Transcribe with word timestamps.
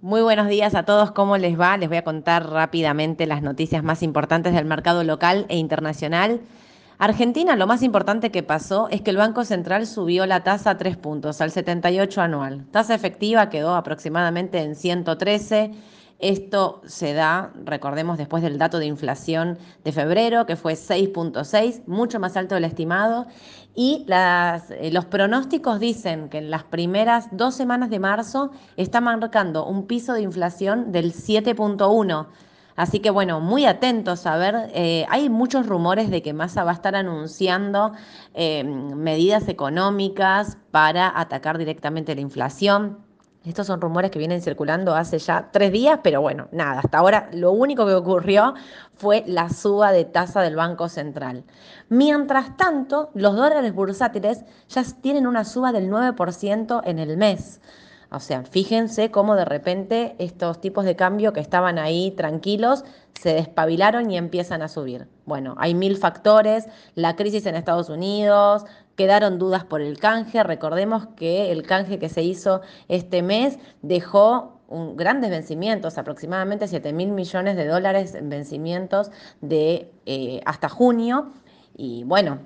Muy 0.00 0.22
buenos 0.22 0.46
días 0.46 0.76
a 0.76 0.84
todos, 0.84 1.10
¿cómo 1.10 1.38
les 1.38 1.58
va? 1.58 1.76
Les 1.76 1.88
voy 1.88 1.98
a 1.98 2.04
contar 2.04 2.48
rápidamente 2.48 3.26
las 3.26 3.42
noticias 3.42 3.82
más 3.82 4.04
importantes 4.04 4.54
del 4.54 4.64
mercado 4.64 5.02
local 5.02 5.44
e 5.48 5.56
internacional. 5.56 6.40
Argentina, 6.98 7.56
lo 7.56 7.66
más 7.66 7.82
importante 7.82 8.30
que 8.30 8.44
pasó 8.44 8.86
es 8.90 9.00
que 9.00 9.10
el 9.10 9.16
Banco 9.16 9.44
Central 9.44 9.88
subió 9.88 10.24
la 10.24 10.44
tasa 10.44 10.70
a 10.70 10.78
tres 10.78 10.96
puntos, 10.96 11.40
al 11.40 11.50
78 11.50 12.22
anual. 12.22 12.64
Tasa 12.70 12.94
efectiva 12.94 13.50
quedó 13.50 13.74
aproximadamente 13.74 14.60
en 14.60 14.76
113 14.76 15.72
esto 16.18 16.80
se 16.84 17.14
da, 17.14 17.52
recordemos, 17.64 18.18
después 18.18 18.42
del 18.42 18.58
dato 18.58 18.80
de 18.80 18.86
inflación 18.86 19.56
de 19.84 19.92
febrero, 19.92 20.46
que 20.46 20.56
fue 20.56 20.72
6.6, 20.72 21.86
mucho 21.86 22.18
más 22.18 22.36
alto 22.36 22.56
del 22.56 22.64
estimado. 22.64 23.26
Y 23.74 24.04
eh, 24.08 24.90
los 24.90 25.04
pronósticos 25.04 25.78
dicen 25.78 26.28
que 26.28 26.38
en 26.38 26.50
las 26.50 26.64
primeras 26.64 27.28
dos 27.30 27.54
semanas 27.54 27.90
de 27.90 28.00
marzo 28.00 28.50
está 28.76 29.00
marcando 29.00 29.64
un 29.64 29.86
piso 29.86 30.12
de 30.14 30.22
inflación 30.22 30.90
del 30.90 31.12
7.1. 31.12 32.26
Así 32.74 32.98
que 33.00 33.10
bueno, 33.10 33.40
muy 33.40 33.66
atentos 33.66 34.26
a 34.26 34.36
ver, 34.36 34.70
eh, 34.72 35.04
hay 35.08 35.28
muchos 35.28 35.66
rumores 35.66 36.10
de 36.10 36.22
que 36.22 36.32
Massa 36.32 36.64
va 36.64 36.72
a 36.72 36.74
estar 36.74 36.94
anunciando 36.96 37.92
eh, 38.34 38.64
medidas 38.64 39.48
económicas 39.48 40.58
para 40.70 41.12
atacar 41.18 41.58
directamente 41.58 42.14
la 42.14 42.20
inflación. 42.20 43.07
Estos 43.44 43.66
son 43.66 43.80
rumores 43.80 44.10
que 44.10 44.18
vienen 44.18 44.42
circulando 44.42 44.94
hace 44.94 45.18
ya 45.18 45.50
tres 45.52 45.72
días, 45.72 46.00
pero 46.02 46.20
bueno, 46.20 46.48
nada, 46.50 46.80
hasta 46.80 46.98
ahora 46.98 47.30
lo 47.32 47.52
único 47.52 47.86
que 47.86 47.94
ocurrió 47.94 48.54
fue 48.94 49.22
la 49.26 49.48
suba 49.48 49.92
de 49.92 50.04
tasa 50.04 50.42
del 50.42 50.56
Banco 50.56 50.88
Central. 50.88 51.44
Mientras 51.88 52.56
tanto, 52.56 53.10
los 53.14 53.36
dólares 53.36 53.72
bursátiles 53.72 54.44
ya 54.68 54.82
tienen 55.00 55.26
una 55.26 55.44
suba 55.44 55.72
del 55.72 55.88
9% 55.88 56.82
en 56.84 56.98
el 56.98 57.16
mes. 57.16 57.60
O 58.10 58.20
sea, 58.20 58.42
fíjense 58.42 59.10
cómo 59.10 59.36
de 59.36 59.44
repente 59.44 60.16
estos 60.18 60.60
tipos 60.60 60.84
de 60.84 60.96
cambio 60.96 61.32
que 61.32 61.40
estaban 61.40 61.78
ahí 61.78 62.10
tranquilos 62.12 62.84
se 63.12 63.34
despabilaron 63.34 64.10
y 64.10 64.16
empiezan 64.16 64.62
a 64.62 64.68
subir. 64.68 65.08
Bueno, 65.26 65.54
hay 65.58 65.74
mil 65.74 65.96
factores, 65.96 66.66
la 66.94 67.16
crisis 67.16 67.44
en 67.46 67.54
Estados 67.54 67.90
Unidos, 67.90 68.64
quedaron 68.98 69.38
dudas 69.38 69.64
por 69.64 69.80
el 69.80 69.96
canje, 69.96 70.42
recordemos 70.42 71.06
que 71.16 71.52
el 71.52 71.62
canje 71.62 72.00
que 72.00 72.08
se 72.08 72.22
hizo 72.22 72.62
este 72.88 73.22
mes 73.22 73.56
dejó 73.80 74.60
grandes 74.96 75.30
vencimientos, 75.30 75.98
aproximadamente 75.98 76.66
7 76.66 76.92
mil 76.92 77.12
millones 77.12 77.56
de 77.56 77.66
dólares 77.66 78.16
en 78.16 78.28
vencimientos 78.28 79.12
de 79.40 79.92
eh, 80.04 80.40
hasta 80.44 80.68
junio. 80.68 81.30
Y 81.76 82.02
bueno, 82.04 82.40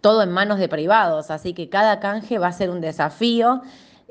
todo 0.00 0.22
en 0.22 0.30
manos 0.30 0.58
de 0.58 0.70
privados, 0.70 1.30
así 1.30 1.52
que 1.52 1.68
cada 1.68 2.00
canje 2.00 2.38
va 2.38 2.48
a 2.48 2.52
ser 2.52 2.70
un 2.70 2.80
desafío. 2.80 3.60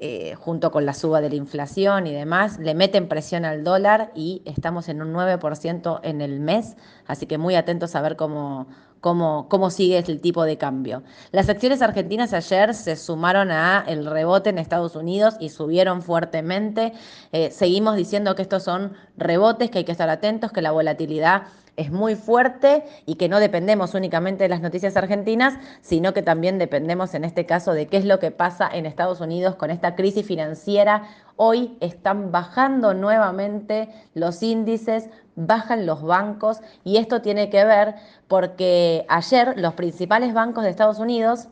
Eh, 0.01 0.35
junto 0.35 0.71
con 0.71 0.85
la 0.85 0.93
suba 0.93 1.19
de 1.19 1.27
la 1.27 1.35
inflación 1.35 2.07
y 2.07 2.13
demás, 2.13 2.57
le 2.57 2.73
meten 2.73 3.09
presión 3.09 3.43
al 3.43 3.65
dólar 3.65 4.13
y 4.15 4.41
estamos 4.45 4.87
en 4.87 5.01
un 5.01 5.13
9% 5.13 5.99
en 6.03 6.21
el 6.21 6.39
mes, 6.39 6.77
así 7.05 7.25
que 7.25 7.37
muy 7.37 7.55
atentos 7.55 7.95
a 7.95 8.01
ver 8.01 8.15
cómo, 8.15 8.67
cómo, 9.01 9.47
cómo 9.49 9.69
sigue 9.69 9.97
el 9.97 10.21
tipo 10.21 10.43
de 10.43 10.57
cambio. 10.57 11.03
Las 11.31 11.49
acciones 11.49 11.81
argentinas 11.81 12.33
ayer 12.33 12.73
se 12.73 12.95
sumaron 12.95 13.51
a 13.51 13.83
el 13.87 14.05
rebote 14.05 14.49
en 14.49 14.57
Estados 14.57 14.95
Unidos 14.95 15.35
y 15.39 15.49
subieron 15.49 16.01
fuertemente. 16.01 16.93
Eh, 17.31 17.51
seguimos 17.51 17.95
diciendo 17.95 18.35
que 18.35 18.41
estos 18.41 18.63
son 18.63 18.93
rebotes, 19.17 19.69
que 19.69 19.79
hay 19.79 19.83
que 19.83 19.91
estar 19.91 20.09
atentos, 20.09 20.51
que 20.51 20.61
la 20.61 20.71
volatilidad 20.71 21.43
es 21.79 21.91
muy 21.91 22.15
fuerte 22.15 22.83
y 23.05 23.15
que 23.15 23.29
no 23.29 23.39
dependemos 23.39 23.93
únicamente 23.93 24.43
de 24.43 24.49
las 24.49 24.59
noticias 24.59 24.97
argentinas, 24.97 25.53
sino 25.81 26.13
que 26.13 26.21
también 26.21 26.57
dependemos 26.57 27.13
en 27.13 27.23
este 27.23 27.45
caso 27.45 27.71
de 27.71 27.87
qué 27.87 27.95
es 27.95 28.03
lo 28.03 28.19
que 28.19 28.31
pasa 28.31 28.69
en 28.71 28.85
Estados 28.85 29.21
Unidos 29.21 29.55
con 29.55 29.71
esta 29.71 29.95
crisis 29.95 30.25
financiera. 30.25 31.03
Hoy 31.41 31.77
están 31.79 32.33
bajando 32.33 32.93
nuevamente 32.93 33.87
los 34.13 34.43
índices, 34.43 35.09
bajan 35.37 35.85
los 35.85 36.03
bancos 36.03 36.59
y 36.83 36.97
esto 36.97 37.21
tiene 37.21 37.49
que 37.49 37.63
ver 37.63 37.95
porque 38.27 39.05
ayer 39.07 39.53
los 39.57 39.73
principales 39.75 40.33
bancos 40.33 40.65
de 40.65 40.71
Estados 40.71 40.99
Unidos 40.99 41.47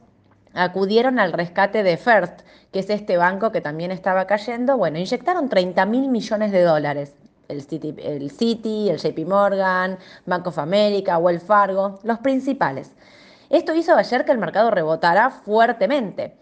acudieron 0.54 1.20
al 1.20 1.32
rescate 1.32 1.84
de 1.84 1.96
First, 1.96 2.42
que 2.74 2.80
es 2.80 2.90
este 2.90 3.16
banco 3.16 3.54
que 3.54 3.62
también 3.62 3.92
estaba 3.92 4.28
cayendo. 4.28 4.76
Bueno, 4.78 4.98
inyectaron 4.98 5.48
30 5.48 5.86
mil 5.86 6.10
millones 6.10 6.52
de 6.52 6.64
dólares 6.64 7.16
el 7.48 7.62
City, 7.62 7.96
el 8.04 8.24
el 8.90 8.98
JP 8.98 9.26
Morgan, 9.26 9.98
Bank 10.26 10.48
of 10.48 10.60
America, 10.60 11.18
Wells 11.18 11.44
Fargo, 11.44 12.02
los 12.04 12.20
principales. 12.20 12.92
Esto 13.50 13.74
hizo 13.74 13.96
ayer 13.96 14.26
que 14.26 14.34
el 14.34 14.38
mercado 14.38 14.70
rebotara 14.70 15.30
fuertemente. 15.30 16.36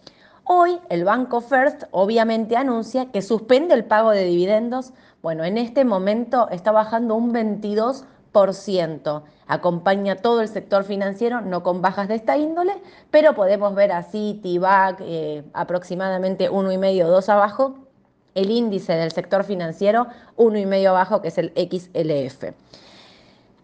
Hoy 0.47 0.79
el 0.89 1.05
Banco 1.05 1.41
First 1.41 1.85
obviamente 1.89 2.55
anuncia 2.55 3.07
que 3.11 3.23
suspende 3.23 3.73
el 3.73 3.83
pago 3.83 4.11
de 4.11 4.25
dividendos. 4.25 4.93
Bueno, 5.23 5.43
en 5.43 5.57
este 5.57 5.85
momento 5.85 6.47
está 6.51 6.71
bajando 6.71 7.15
un 7.15 7.33
22%. 7.33 9.23
Acompaña 9.47 10.17
todo 10.17 10.41
el 10.41 10.47
sector 10.47 10.83
financiero, 10.83 11.41
no 11.41 11.63
con 11.63 11.81
bajas 11.81 12.07
de 12.07 12.13
esta 12.13 12.37
índole, 12.37 12.73
pero 13.09 13.33
podemos 13.33 13.73
ver 13.73 13.91
a 13.91 14.03
Citi, 14.03 14.59
BAC, 14.59 14.97
eh, 15.01 15.43
aproximadamente 15.53 16.47
uno 16.51 16.71
y 16.71 16.77
medio, 16.77 17.07
dos 17.07 17.27
abajo, 17.27 17.73
el 18.35 18.51
índice 18.51 18.93
del 18.93 19.11
sector 19.11 19.45
financiero, 19.45 20.05
uno 20.35 20.59
y 20.59 20.67
medio 20.67 20.91
abajo, 20.91 21.23
que 21.23 21.29
es 21.29 21.39
el 21.39 21.53
XLF. 21.55 22.53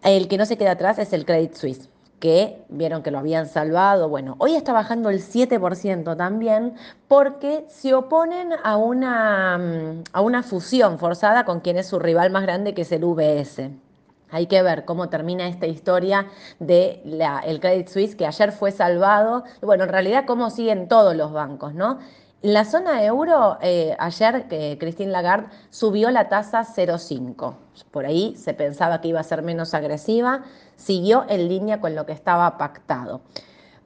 El 0.02 0.26
que 0.26 0.36
no 0.36 0.46
se 0.46 0.58
queda 0.58 0.72
atrás 0.72 0.98
es 0.98 1.12
el 1.12 1.26
Credit 1.26 1.54
Suisse, 1.54 1.88
que 2.22 2.62
vieron 2.68 3.02
que 3.02 3.10
lo 3.10 3.18
habían 3.18 3.48
salvado. 3.48 4.08
Bueno, 4.08 4.36
hoy 4.38 4.54
está 4.54 4.72
bajando 4.72 5.10
el 5.10 5.20
7% 5.20 6.16
también 6.16 6.74
porque 7.08 7.64
se 7.68 7.94
oponen 7.94 8.50
a 8.62 8.76
una, 8.76 9.58
mm, 9.58 10.04
a 10.12 10.20
una 10.20 10.44
fusión 10.44 11.00
forzada 11.00 11.44
con 11.44 11.58
quien 11.58 11.78
es 11.78 11.88
su 11.88 11.98
rival 11.98 12.30
más 12.30 12.42
grande, 12.42 12.74
que 12.74 12.82
es 12.82 12.92
el 12.92 13.02
UBS. 13.02 13.72
Hay 14.30 14.46
que 14.46 14.62
ver 14.62 14.84
cómo 14.84 15.08
termina 15.08 15.48
esta 15.48 15.66
historia 15.66 16.28
de 16.60 17.02
Credit 17.60 17.88
Suisse, 17.88 18.14
que 18.14 18.24
ayer 18.24 18.52
fue 18.52 18.70
salvado. 18.70 19.42
Bueno, 19.60 19.82
en 19.82 19.90
realidad 19.90 20.22
cómo 20.24 20.50
siguen 20.50 20.86
todos 20.86 21.16
los 21.16 21.32
bancos, 21.32 21.74
¿no? 21.74 21.98
La 22.42 22.64
zona 22.64 23.04
euro, 23.04 23.56
eh, 23.60 23.94
ayer 24.00 24.48
que 24.48 24.76
Christine 24.76 25.12
Lagarde 25.12 25.46
subió 25.70 26.10
la 26.10 26.28
tasa 26.28 26.64
0,5. 26.64 27.54
Por 27.92 28.04
ahí 28.04 28.34
se 28.36 28.52
pensaba 28.52 29.00
que 29.00 29.06
iba 29.06 29.20
a 29.20 29.22
ser 29.22 29.42
menos 29.42 29.74
agresiva, 29.74 30.42
siguió 30.74 31.24
en 31.28 31.46
línea 31.46 31.80
con 31.80 31.94
lo 31.94 32.04
que 32.04 32.10
estaba 32.10 32.58
pactado. 32.58 33.20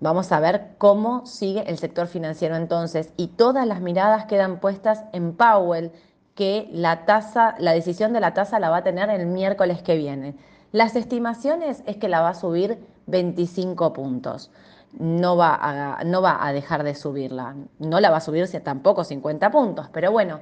Vamos 0.01 0.33
a 0.33 0.41
ver 0.41 0.69
cómo 0.79 1.27
sigue 1.27 1.69
el 1.69 1.77
sector 1.77 2.07
financiero 2.07 2.57
entonces 2.57 3.13
y 3.19 3.27
todas 3.27 3.67
las 3.67 3.83
miradas 3.83 4.25
quedan 4.25 4.59
puestas 4.59 5.05
en 5.13 5.35
Powell, 5.35 5.93
que 6.35 6.71
la 6.73 7.05
tasa, 7.05 7.57
la 7.59 7.73
decisión 7.73 8.15
de 8.15 8.21
la 8.21 8.33
tasa 8.33 8.59
la 8.59 8.71
va 8.71 8.79
a 8.79 8.85
tener 8.85 9.11
el 9.11 9.27
miércoles 9.27 9.83
que 9.83 9.99
viene. 9.99 10.35
Las 10.73 10.97
estimaciones 10.97 11.83
es 11.85 11.99
que 11.99 12.09
la 12.09 12.23
va 12.23 12.31
a 12.31 12.35
subir 12.35 12.79
25 13.07 13.93
puntos 13.93 14.51
no 14.99 15.37
va, 15.37 15.59
a, 15.61 16.05
no 16.05 16.23
va 16.23 16.45
a 16.47 16.53
dejar 16.53 16.83
de 16.83 16.95
subirla. 16.95 17.55
No 17.79 18.01
la 18.01 18.11
va 18.11 18.19
a 18.19 18.21
subir 18.21 18.47
tampoco 18.63 19.05
50 19.05 19.51
puntos, 19.51 19.89
pero 19.93 20.11
bueno, 20.13 20.41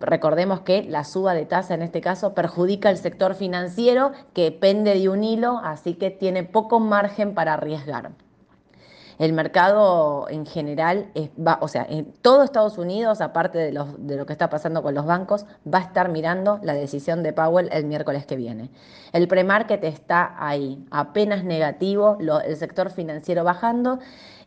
recordemos 0.00 0.60
que 0.60 0.82
la 0.82 1.04
suba 1.04 1.34
de 1.34 1.46
tasa 1.46 1.74
en 1.74 1.82
este 1.82 2.00
caso 2.00 2.34
perjudica 2.34 2.88
al 2.88 2.98
sector 2.98 3.34
financiero 3.34 4.12
que 4.34 4.52
pende 4.52 4.98
de 4.98 5.08
un 5.08 5.24
hilo, 5.24 5.60
así 5.62 5.94
que 5.94 6.10
tiene 6.10 6.42
poco 6.44 6.80
margen 6.80 7.34
para 7.34 7.54
arriesgar 7.54 8.10
el 9.18 9.32
mercado 9.32 10.26
en 10.28 10.46
general, 10.46 11.10
va, 11.38 11.58
o 11.60 11.68
sea, 11.68 11.86
en 11.88 12.12
todo 12.22 12.42
Estados 12.42 12.78
Unidos, 12.78 13.20
aparte 13.20 13.58
de, 13.58 13.84
de 13.98 14.16
lo 14.16 14.26
que 14.26 14.32
está 14.32 14.50
pasando 14.50 14.82
con 14.82 14.94
los 14.94 15.06
bancos, 15.06 15.46
va 15.72 15.78
a 15.78 15.82
estar 15.82 16.08
mirando 16.08 16.58
la 16.62 16.74
decisión 16.74 17.22
de 17.22 17.32
Powell 17.32 17.68
el 17.72 17.84
miércoles 17.84 18.26
que 18.26 18.36
viene. 18.36 18.70
El 19.12 19.28
premarket 19.28 19.84
está 19.84 20.34
ahí, 20.38 20.84
apenas 20.90 21.44
negativo, 21.44 22.18
el 22.44 22.56
sector 22.56 22.90
financiero 22.90 23.44
bajando 23.44 23.98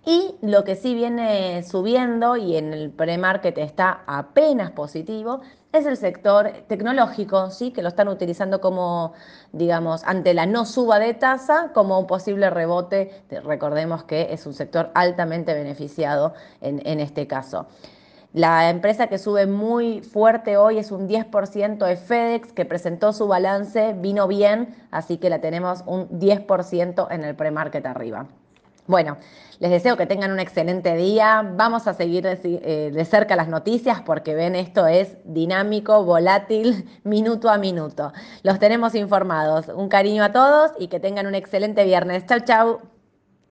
y 0.06 0.36
lo 0.42 0.64
que 0.64 0.76
sí 0.76 0.94
viene 0.94 1.64
subiendo 1.64 2.38
y 2.38 2.58
en 2.58 2.74
el 2.74 2.92
pre-market 2.92 3.58
está 3.58 4.04
apenas 4.06 4.72
positivo 4.72 5.42
es 5.78 5.86
el 5.86 5.98
sector 5.98 6.52
tecnológico, 6.68 7.50
¿sí? 7.52 7.72
que 7.72 7.82
lo 7.82 7.90
están 7.90 8.08
utilizando 8.08 8.62
como, 8.62 9.14
digamos, 9.52 10.04
ante 10.04 10.34
la 10.34 10.46
no 10.46 10.66
suba 10.66 11.00
de 11.00 11.14
tasa, 11.14 11.72
como 11.74 12.00
un 12.00 12.08
posible 12.08 12.50
rebote. 12.50 13.24
Recordemos 13.44 14.04
que 14.04 14.34
es 14.34 14.46
un 14.46 14.54
sector 14.54 14.92
altamente 14.94 15.54
beneficiado 15.54 16.34
en, 16.62 16.82
en 16.86 17.00
este 17.00 17.28
caso. 17.28 17.68
La 18.34 18.70
empresa 18.70 19.08
que 19.08 19.18
sube 19.18 19.48
muy 19.48 20.02
fuerte 20.02 20.58
hoy 20.58 20.78
es 20.78 20.92
un 20.92 21.08
10% 21.08 21.86
de 21.86 21.96
FedEx, 21.96 22.52
que 22.52 22.66
presentó 22.66 23.14
su 23.14 23.28
balance, 23.28 23.94
vino 23.94 24.28
bien, 24.28 24.76
así 24.92 25.18
que 25.18 25.30
la 25.30 25.40
tenemos 25.40 25.84
un 25.86 26.10
10% 26.10 27.08
en 27.12 27.24
el 27.24 27.36
pre-market 27.36 27.86
arriba. 27.86 28.28
Bueno, 28.88 29.18
les 29.60 29.72
deseo 29.72 29.98
que 29.98 30.06
tengan 30.06 30.32
un 30.32 30.40
excelente 30.40 30.96
día. 30.96 31.42
Vamos 31.56 31.88
a 31.88 31.94
seguir 31.94 32.26
eh, 32.28 32.92
de, 32.94 33.06
cerca 33.06 33.36
las 33.36 33.48
noticias 33.48 34.02
porque 34.02 34.36
ven, 34.36 34.56
esto 34.56 34.86
es 34.86 35.18
dinámico, 35.24 36.04
volátil, 36.04 36.88
minuto 37.04 37.50
a 37.50 37.58
minuto. 37.58 38.14
Los 38.44 38.60
tenemos 38.60 38.94
informados. 38.94 39.68
Un 39.70 39.90
cariño 39.90 40.24
a 40.24 40.32
todos 40.32 40.72
y 40.80 40.88
que 40.88 41.00
tengan 41.00 41.26
un 41.26 41.36
excelente 41.36 41.84
viernes. 41.84 42.26
Chau, 42.28 42.40
chau. 42.42 42.95